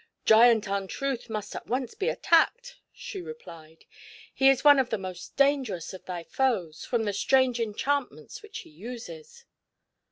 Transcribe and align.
"Giant 0.25 0.65
Untruth 0.65 1.29
must 1.29 1.55
at 1.55 1.67
once 1.67 1.93
be 1.93 2.09
attacked," 2.09 2.79
she 2.91 3.21
re 3.21 3.35
plied." 3.35 3.85
He 4.33 4.49
is 4.49 4.63
one 4.63 4.79
of 4.79 4.89
the 4.89 4.97
most 4.97 5.35
dangerous 5.37 5.93
of 5.93 6.05
thy 6.05 6.23
foes, 6.23 6.83
from 6.83 7.03
the 7.03 7.13
strange 7.13 7.59
enchantments 7.59 8.41
which 8.41 8.61
he 8.61 8.71
uses. 8.71 9.45